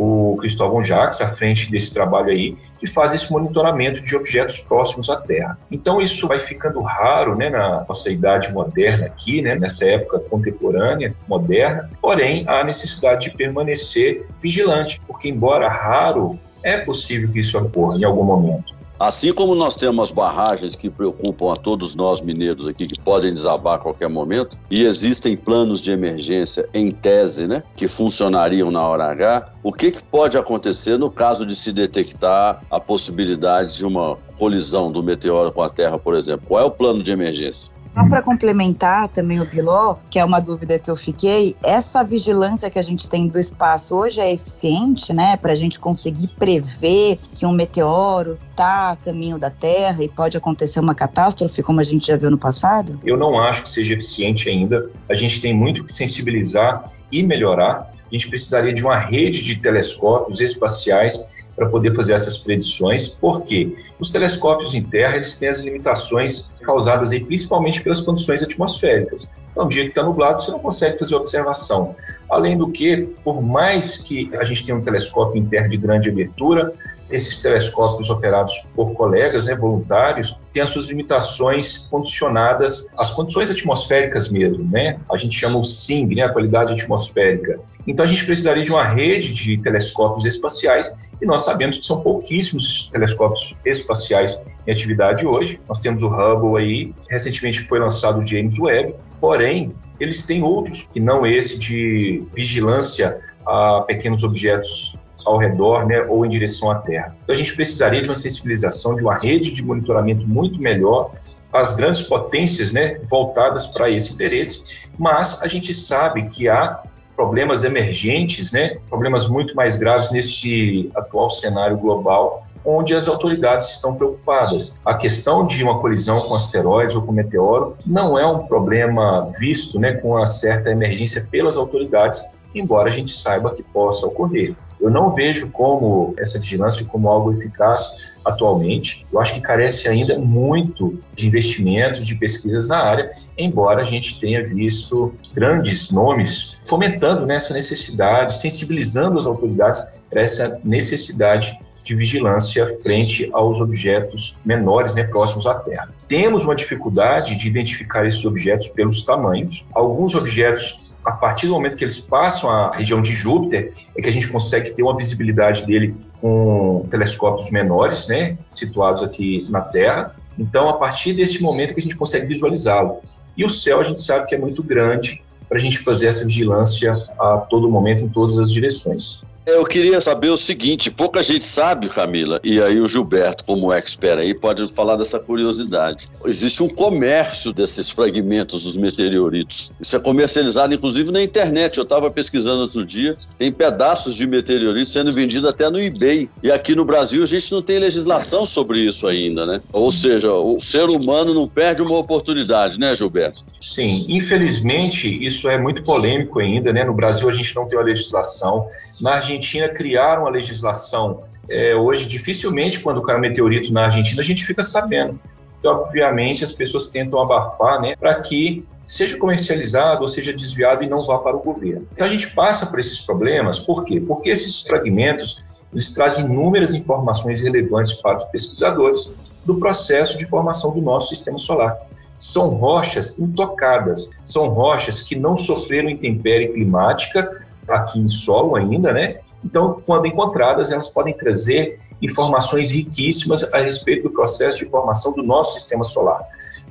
o 0.00 0.36
Cristóvão 0.36 0.82
Jacques, 0.82 1.20
à 1.20 1.28
frente 1.28 1.70
desse 1.70 1.92
trabalho 1.92 2.30
aí, 2.30 2.56
que 2.78 2.86
faz 2.86 3.12
esse 3.12 3.30
monitoramento 3.30 4.00
de 4.00 4.16
objetos 4.16 4.58
próximos 4.58 5.10
à 5.10 5.16
Terra. 5.16 5.58
Então 5.70 6.00
isso 6.00 6.26
vai 6.26 6.38
ficando 6.38 6.80
raro, 6.80 7.36
né, 7.36 7.50
na 7.50 7.84
nossa 7.86 8.10
idade 8.10 8.50
moderna 8.50 9.06
aqui, 9.06 9.42
né, 9.42 9.54
nessa 9.56 9.84
época 9.84 10.18
contemporânea, 10.20 11.14
moderna. 11.28 11.90
Porém, 12.00 12.44
há 12.48 12.64
necessidade 12.64 13.28
de 13.28 13.36
permanecer 13.36 14.26
vigilante, 14.40 15.00
porque 15.06 15.28
embora 15.28 15.68
raro, 15.68 16.38
é 16.62 16.78
possível 16.78 17.30
que 17.30 17.40
isso 17.40 17.58
ocorra 17.58 17.98
em 17.98 18.04
algum 18.04 18.24
momento. 18.24 18.79
Assim 19.00 19.32
como 19.32 19.54
nós 19.54 19.76
temos 19.76 20.10
barragens 20.10 20.74
que 20.74 20.90
preocupam 20.90 21.54
a 21.54 21.56
todos 21.56 21.94
nós 21.94 22.20
mineiros 22.20 22.68
aqui, 22.68 22.86
que 22.86 23.00
podem 23.00 23.32
desabar 23.32 23.76
a 23.76 23.78
qualquer 23.78 24.10
momento, 24.10 24.58
e 24.70 24.84
existem 24.84 25.38
planos 25.38 25.80
de 25.80 25.90
emergência 25.90 26.68
em 26.74 26.90
tese, 26.90 27.48
né, 27.48 27.62
que 27.74 27.88
funcionariam 27.88 28.70
na 28.70 28.86
hora 28.86 29.06
H, 29.06 29.54
o 29.62 29.72
que, 29.72 29.90
que 29.90 30.04
pode 30.04 30.36
acontecer 30.36 30.98
no 30.98 31.10
caso 31.10 31.46
de 31.46 31.56
se 31.56 31.72
detectar 31.72 32.60
a 32.70 32.78
possibilidade 32.78 33.74
de 33.78 33.86
uma 33.86 34.18
colisão 34.38 34.92
do 34.92 35.02
meteoro 35.02 35.50
com 35.50 35.62
a 35.62 35.70
Terra, 35.70 35.98
por 35.98 36.14
exemplo? 36.14 36.46
Qual 36.46 36.60
é 36.60 36.64
o 36.66 36.70
plano 36.70 37.02
de 37.02 37.10
emergência? 37.10 37.72
Só 37.92 38.08
para 38.08 38.22
complementar 38.22 39.08
também 39.08 39.40
o 39.40 39.44
Biló, 39.44 39.96
que 40.08 40.18
é 40.18 40.24
uma 40.24 40.40
dúvida 40.40 40.78
que 40.78 40.90
eu 40.90 40.96
fiquei, 40.96 41.56
essa 41.62 42.04
vigilância 42.04 42.70
que 42.70 42.78
a 42.78 42.82
gente 42.82 43.08
tem 43.08 43.26
do 43.26 43.38
espaço 43.38 43.96
hoje 43.96 44.20
é 44.20 44.32
eficiente, 44.32 45.12
né, 45.12 45.36
para 45.36 45.52
a 45.52 45.56
gente 45.56 45.78
conseguir 45.78 46.28
prever 46.28 47.18
que 47.34 47.44
um 47.44 47.52
meteoro 47.52 48.38
está 48.50 48.92
a 48.92 48.96
caminho 48.96 49.38
da 49.38 49.50
Terra 49.50 50.04
e 50.04 50.08
pode 50.08 50.36
acontecer 50.36 50.78
uma 50.78 50.94
catástrofe, 50.94 51.62
como 51.62 51.80
a 51.80 51.84
gente 51.84 52.06
já 52.06 52.16
viu 52.16 52.30
no 52.30 52.38
passado? 52.38 53.00
Eu 53.04 53.16
não 53.16 53.40
acho 53.40 53.64
que 53.64 53.70
seja 53.70 53.94
eficiente 53.94 54.48
ainda. 54.48 54.88
A 55.08 55.14
gente 55.14 55.40
tem 55.40 55.52
muito 55.52 55.84
que 55.84 55.92
sensibilizar 55.92 56.90
e 57.10 57.22
melhorar. 57.22 57.90
A 58.10 58.14
gente 58.14 58.28
precisaria 58.28 58.72
de 58.72 58.82
uma 58.82 58.98
rede 58.98 59.40
de 59.40 59.56
telescópios 59.56 60.40
espaciais 60.40 61.18
para 61.60 61.68
poder 61.68 61.94
fazer 61.94 62.14
essas 62.14 62.38
predições. 62.38 63.06
Por 63.06 63.42
quê? 63.42 63.76
Os 63.98 64.10
telescópios 64.10 64.72
em 64.72 64.82
terra 64.82 65.16
eles 65.16 65.34
têm 65.34 65.50
as 65.50 65.60
limitações 65.60 66.50
causadas 66.62 67.12
aí, 67.12 67.22
principalmente 67.22 67.82
pelas 67.82 68.00
condições 68.00 68.42
atmosféricas. 68.42 69.28
Um 69.60 69.68
dia 69.68 69.84
que 69.84 69.90
está 69.90 70.02
nublado, 70.02 70.42
você 70.42 70.50
não 70.50 70.58
consegue 70.58 70.98
fazer 70.98 71.14
observação. 71.14 71.94
Além 72.28 72.56
do 72.56 72.70
que, 72.70 73.08
por 73.22 73.42
mais 73.42 73.98
que 73.98 74.30
a 74.38 74.44
gente 74.44 74.64
tenha 74.64 74.76
um 74.76 74.82
telescópio 74.82 75.44
terra 75.50 75.68
de 75.68 75.76
grande 75.76 76.08
abertura, 76.08 76.72
esses 77.10 77.38
telescópios 77.38 78.08
operados 78.08 78.62
por 78.74 78.92
colegas 78.92 79.46
né, 79.46 79.54
voluntários 79.54 80.36
têm 80.52 80.62
as 80.62 80.70
suas 80.70 80.86
limitações 80.86 81.78
condicionadas 81.90 82.86
às 82.96 83.10
condições 83.10 83.50
atmosféricas 83.50 84.30
mesmo, 84.30 84.64
né? 84.70 84.96
A 85.10 85.16
gente 85.16 85.36
chama 85.36 85.58
o 85.58 85.64
SING, 85.64 86.14
né, 86.14 86.22
a 86.22 86.28
qualidade 86.28 86.72
atmosférica. 86.72 87.58
Então 87.86 88.04
a 88.04 88.08
gente 88.08 88.24
precisaria 88.24 88.62
de 88.62 88.70
uma 88.70 88.84
rede 88.84 89.32
de 89.32 89.60
telescópios 89.60 90.24
espaciais 90.24 90.88
e 91.20 91.26
nós 91.26 91.44
sabemos 91.44 91.78
que 91.78 91.86
são 91.86 92.00
pouquíssimos 92.00 92.88
telescópios 92.92 93.56
espaciais 93.64 94.40
em 94.66 94.72
atividade 94.72 95.26
hoje. 95.26 95.60
Nós 95.68 95.80
temos 95.80 96.02
o 96.02 96.08
Hubble 96.08 96.62
aí, 96.62 96.94
recentemente 97.08 97.62
foi 97.62 97.80
lançado 97.80 98.20
o 98.20 98.26
James 98.26 98.58
Webb, 98.58 98.94
porém 99.20 99.49
eles 99.98 100.22
têm 100.22 100.42
outros 100.42 100.86
que 100.92 101.00
não 101.00 101.26
esse 101.26 101.58
de 101.58 102.24
vigilância 102.34 103.18
a 103.46 103.82
pequenos 103.82 104.22
objetos 104.22 104.94
ao 105.24 105.36
redor, 105.36 105.86
né, 105.86 106.02
ou 106.08 106.24
em 106.24 106.28
direção 106.28 106.70
à 106.70 106.76
Terra. 106.76 107.14
Então 107.22 107.34
a 107.34 107.38
gente 107.38 107.54
precisaria 107.54 108.00
de 108.00 108.08
uma 108.08 108.14
sensibilização, 108.14 108.96
de 108.96 109.02
uma 109.02 109.16
rede 109.16 109.50
de 109.50 109.62
monitoramento 109.62 110.26
muito 110.26 110.60
melhor, 110.60 111.12
as 111.52 111.74
grandes 111.76 112.02
potências, 112.02 112.72
né, 112.72 113.00
voltadas 113.10 113.66
para 113.66 113.90
esse 113.90 114.12
interesse, 114.12 114.62
mas 114.98 115.40
a 115.42 115.48
gente 115.48 115.74
sabe 115.74 116.28
que 116.28 116.48
há 116.48 116.82
problemas 117.20 117.64
emergentes, 117.64 118.50
né, 118.50 118.78
problemas 118.88 119.28
muito 119.28 119.54
mais 119.54 119.76
graves 119.76 120.10
neste 120.10 120.90
atual 120.94 121.28
cenário 121.28 121.76
global, 121.76 122.44
onde 122.64 122.94
as 122.94 123.08
autoridades 123.08 123.68
estão 123.68 123.94
preocupadas. 123.94 124.74
A 124.86 124.94
questão 124.94 125.46
de 125.46 125.62
uma 125.62 125.78
colisão 125.78 126.22
com 126.22 126.34
asteroides 126.34 126.96
ou 126.96 127.02
com 127.02 127.12
meteoro 127.12 127.76
não 127.86 128.18
é 128.18 128.24
um 128.24 128.46
problema 128.46 129.30
visto, 129.38 129.78
né, 129.78 129.92
com 129.98 130.12
uma 130.12 130.24
certa 130.24 130.70
emergência 130.70 131.26
pelas 131.30 131.58
autoridades, 131.58 132.39
embora 132.54 132.88
a 132.88 132.92
gente 132.92 133.12
saiba 133.12 133.54
que 133.54 133.62
possa 133.62 134.06
ocorrer. 134.06 134.54
Eu 134.80 134.90
não 134.90 135.14
vejo 135.14 135.50
como 135.50 136.14
essa 136.18 136.38
vigilância 136.38 136.86
como 136.86 137.08
algo 137.08 137.32
eficaz 137.32 138.10
atualmente. 138.24 139.06
Eu 139.12 139.20
acho 139.20 139.34
que 139.34 139.40
carece 139.40 139.88
ainda 139.88 140.18
muito 140.18 140.98
de 141.14 141.26
investimentos, 141.26 142.06
de 142.06 142.14
pesquisas 142.14 142.68
na 142.68 142.78
área, 142.78 143.10
embora 143.36 143.82
a 143.82 143.84
gente 143.84 144.18
tenha 144.18 144.46
visto 144.46 145.14
grandes 145.34 145.90
nomes 145.90 146.56
fomentando 146.66 147.26
nessa 147.26 147.52
necessidade, 147.52 148.38
sensibilizando 148.38 149.18
as 149.18 149.26
autoridades 149.26 150.06
para 150.08 150.22
essa 150.22 150.60
necessidade 150.64 151.58
de 151.82 151.94
vigilância 151.94 152.66
frente 152.82 153.28
aos 153.32 153.60
objetos 153.60 154.36
menores, 154.44 154.94
né, 154.94 155.04
próximos 155.04 155.46
à 155.46 155.54
Terra. 155.54 155.88
Temos 156.06 156.44
uma 156.44 156.54
dificuldade 156.54 157.34
de 157.36 157.48
identificar 157.48 158.06
esses 158.06 158.24
objetos 158.24 158.68
pelos 158.68 159.02
tamanhos. 159.04 159.64
Alguns 159.72 160.14
objetos 160.14 160.78
a 161.04 161.12
partir 161.12 161.46
do 161.46 161.52
momento 161.52 161.76
que 161.76 161.84
eles 161.84 161.98
passam 161.98 162.50
a 162.50 162.76
região 162.76 163.00
de 163.00 163.12
Júpiter, 163.12 163.72
é 163.96 164.02
que 164.02 164.08
a 164.08 164.12
gente 164.12 164.28
consegue 164.28 164.70
ter 164.70 164.82
uma 164.82 164.96
visibilidade 164.96 165.64
dele 165.64 165.94
com 166.20 166.86
telescópios 166.90 167.50
menores, 167.50 168.06
né, 168.06 168.36
situados 168.54 169.02
aqui 169.02 169.46
na 169.48 169.60
Terra. 169.60 170.14
Então, 170.38 170.68
a 170.68 170.74
partir 170.74 171.14
desse 171.14 171.42
momento 171.42 171.74
que 171.74 171.80
a 171.80 171.82
gente 171.82 171.96
consegue 171.96 172.26
visualizá-lo. 172.26 173.00
E 173.36 173.44
o 173.44 173.50
céu 173.50 173.80
a 173.80 173.84
gente 173.84 174.00
sabe 174.00 174.26
que 174.26 174.34
é 174.34 174.38
muito 174.38 174.62
grande 174.62 175.22
para 175.48 175.58
a 175.58 175.60
gente 175.60 175.78
fazer 175.78 176.06
essa 176.06 176.24
vigilância 176.24 176.92
a 177.18 177.38
todo 177.38 177.68
momento 177.68 178.04
em 178.04 178.08
todas 178.08 178.38
as 178.38 178.50
direções. 178.50 179.20
Eu 179.46 179.64
queria 179.64 180.00
saber 180.00 180.28
o 180.28 180.36
seguinte: 180.36 180.90
pouca 180.90 181.22
gente 181.22 181.44
sabe, 181.44 181.88
Camila, 181.88 182.40
e 182.44 182.60
aí 182.60 182.80
o 182.80 182.86
Gilberto, 182.86 183.44
como 183.44 183.72
expert 183.72 184.18
aí, 184.18 184.34
pode 184.34 184.68
falar 184.68 184.96
dessa 184.96 185.18
curiosidade. 185.18 186.08
Existe 186.24 186.62
um 186.62 186.68
comércio 186.68 187.52
desses 187.52 187.90
fragmentos 187.90 188.64
dos 188.64 188.76
meteoritos. 188.76 189.72
Isso 189.80 189.96
é 189.96 189.98
comercializado, 189.98 190.74
inclusive, 190.74 191.10
na 191.10 191.22
internet. 191.22 191.78
Eu 191.78 191.84
estava 191.84 192.10
pesquisando 192.10 192.62
outro 192.62 192.84
dia, 192.84 193.16
tem 193.38 193.50
pedaços 193.50 194.14
de 194.14 194.26
meteoritos 194.26 194.92
sendo 194.92 195.12
vendidos 195.12 195.48
até 195.48 195.70
no 195.70 195.80
eBay. 195.80 196.28
E 196.42 196.50
aqui 196.50 196.74
no 196.74 196.84
Brasil 196.84 197.22
a 197.22 197.26
gente 197.26 197.50
não 197.50 197.62
tem 197.62 197.78
legislação 197.78 198.44
sobre 198.44 198.80
isso 198.80 199.08
ainda, 199.08 199.46
né? 199.46 199.60
Ou 199.72 199.90
seja, 199.90 200.32
o 200.32 200.60
ser 200.60 200.88
humano 200.88 201.32
não 201.32 201.48
perde 201.48 201.82
uma 201.82 201.96
oportunidade, 201.96 202.78
né, 202.78 202.94
Gilberto? 202.94 203.44
Sim, 203.60 204.06
infelizmente 204.08 205.08
isso 205.24 205.48
é 205.48 205.58
muito 205.58 205.82
polêmico 205.82 206.40
ainda, 206.40 206.72
né? 206.72 206.84
No 206.84 206.94
Brasil 206.94 207.28
a 207.28 207.32
gente 207.32 207.54
não 207.54 207.66
tem 207.66 207.78
uma 207.78 207.84
legislação. 207.84 208.66
Na 209.00 209.20
Argentina 209.30 209.68
criaram 209.68 210.26
a 210.26 210.30
legislação. 210.30 211.22
É, 211.48 211.74
hoje, 211.74 212.06
dificilmente, 212.06 212.80
quando 212.80 213.02
cai 213.02 213.16
um 213.16 213.20
meteorito 213.20 213.72
na 213.72 213.86
Argentina, 213.86 214.20
a 214.20 214.24
gente 214.24 214.44
fica 214.44 214.62
sabendo. 214.62 215.18
E, 215.62 215.66
obviamente, 215.66 216.44
as 216.44 216.52
pessoas 216.52 216.86
tentam 216.88 217.20
abafar 217.20 217.80
né, 217.80 217.94
para 217.96 218.14
que 218.20 218.64
seja 218.84 219.16
comercializado 219.16 220.02
ou 220.02 220.08
seja 220.08 220.32
desviado 220.32 220.82
e 220.82 220.88
não 220.88 221.06
vá 221.06 221.18
para 221.18 221.36
o 221.36 221.40
governo. 221.40 221.86
Então, 221.92 222.06
a 222.06 222.10
gente 222.10 222.30
passa 222.34 222.66
por 222.66 222.78
esses 222.78 223.00
problemas, 223.00 223.58
por 223.58 223.84
quê? 223.84 224.00
Porque 224.00 224.30
esses 224.30 224.62
fragmentos 224.62 225.42
eles 225.72 225.94
trazem 225.94 226.24
inúmeras 226.24 226.74
informações 226.74 227.42
relevantes 227.42 227.94
para 227.94 228.18
os 228.18 228.24
pesquisadores 228.24 229.12
do 229.44 229.56
processo 229.56 230.18
de 230.18 230.26
formação 230.26 230.72
do 230.72 230.80
nosso 230.80 231.10
sistema 231.14 231.38
solar. 231.38 231.78
São 232.18 232.48
rochas 232.48 233.18
intocadas, 233.18 234.10
são 234.22 234.48
rochas 234.48 235.00
que 235.00 235.16
não 235.16 235.38
sofreram 235.38 235.88
intempérie 235.88 236.48
climática, 236.48 237.28
aqui 237.70 237.98
em 237.98 238.08
solo 238.08 238.56
ainda, 238.56 238.92
né? 238.92 239.18
Então, 239.44 239.82
quando 239.86 240.06
encontradas, 240.06 240.70
elas 240.70 240.88
podem 240.88 241.16
trazer 241.16 241.80
informações 242.02 242.70
riquíssimas 242.70 243.42
a 243.52 243.58
respeito 243.58 244.04
do 244.04 244.10
processo 244.10 244.58
de 244.58 244.66
formação 244.66 245.12
do 245.12 245.22
nosso 245.22 245.54
sistema 245.54 245.84
solar. 245.84 246.22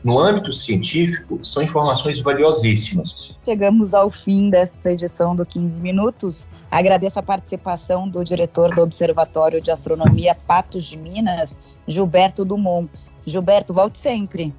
No 0.04 0.18
âmbito 0.18 0.54
científico, 0.54 1.44
são 1.44 1.62
informações 1.62 2.22
valiosíssimas. 2.22 3.32
Chegamos 3.44 3.94
ao 3.94 4.10
fim 4.10 4.50
desta 4.50 4.92
edição 4.92 5.36
do 5.36 5.46
15 5.46 5.82
Minutos. 5.82 6.48
Agradeço 6.72 7.20
a 7.20 7.24
participação 7.24 8.08
do 8.08 8.24
diretor 8.24 8.74
do 8.74 8.82
Observatório 8.82 9.60
de 9.60 9.72
Astronomia 9.72 10.34
Patos 10.48 10.86
de 10.86 10.96
Minas, 10.96 11.58
Gilberto 11.86 12.46
Dumont. 12.46 12.90
Gilberto, 13.26 13.74
volte 13.74 14.00
sempre. 14.00 14.54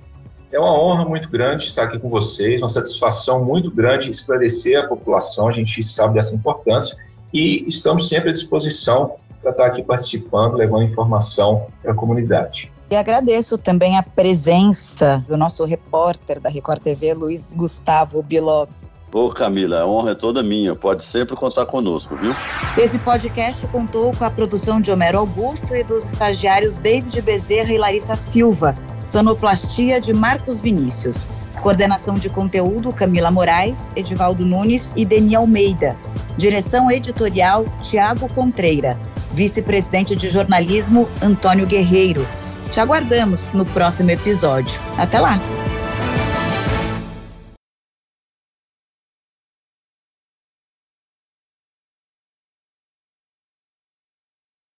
É 0.53 0.59
uma 0.59 0.73
honra 0.73 1.05
muito 1.05 1.29
grande 1.29 1.67
estar 1.67 1.85
aqui 1.85 1.99
com 1.99 2.09
vocês, 2.09 2.61
uma 2.61 2.69
satisfação 2.69 3.45
muito 3.45 3.71
grande 3.71 4.11
esclarecer 4.11 4.79
a 4.79 4.87
população, 4.87 5.49
a 5.49 5.53
gente 5.53 5.83
sabe 5.85 6.15
dessa 6.15 6.35
importância 6.35 6.97
e 7.33 7.65
estamos 7.69 8.09
sempre 8.09 8.31
à 8.31 8.33
disposição 8.33 9.15
para 9.41 9.53
estar 9.53 9.67
aqui 9.67 9.83
participando, 9.83 10.55
levando 10.55 10.83
informação 10.83 11.67
para 11.81 11.93
a 11.93 11.95
comunidade. 11.95 12.71
E 12.91 12.97
agradeço 12.97 13.57
também 13.57 13.97
a 13.97 14.03
presença 14.03 15.25
do 15.29 15.37
nosso 15.37 15.65
repórter 15.65 16.41
da 16.41 16.49
Record 16.49 16.83
TV, 16.83 17.15
Luiz 17.15 17.49
Gustavo 17.55 18.21
Biló. 18.21 18.67
Ô 19.13 19.29
Camila, 19.31 19.81
a 19.81 19.87
honra 19.87 20.13
é 20.13 20.15
toda 20.15 20.43
minha, 20.43 20.75
pode 20.75 21.03
sempre 21.03 21.35
contar 21.35 21.67
conosco, 21.67 22.15
viu? 22.17 22.35
Esse 22.79 22.99
podcast 22.99 23.67
contou 23.67 24.13
com 24.17 24.25
a 24.25 24.31
produção 24.31 24.81
de 24.81 24.93
Homero 24.93 25.19
Augusto 25.19 25.75
e 25.75 25.83
dos 25.83 26.13
estagiários 26.13 26.79
David 26.79 27.21
Bezerra 27.23 27.73
e 27.73 27.79
Larissa 27.79 28.15
Silva 28.15 28.75
Sonoplastia 29.11 30.01
de 30.01 30.13
Marcos 30.13 30.61
Vinícius. 30.61 31.27
Coordenação 31.61 32.15
de 32.15 32.29
conteúdo 32.29 32.93
Camila 32.93 33.31
Moraes, 33.31 33.91
Edivaldo 33.97 34.47
Nunes 34.47 34.93
e 34.97 35.05
Deni 35.05 35.35
Almeida. 35.35 35.97
Direção 36.37 36.91
editorial 36.91 37.65
Tiago 37.83 38.33
Contreira. 38.33 38.97
Vice-presidente 39.33 40.15
de 40.15 40.31
jornalismo 40.31 41.09
Antônio 41.21 41.67
Guerreiro. 41.67 42.25
Te 42.71 42.79
aguardamos 42.79 43.51
no 43.51 43.65
próximo 43.67 44.11
episódio. 44.11 44.81
Até 44.97 45.19
lá! 45.19 45.41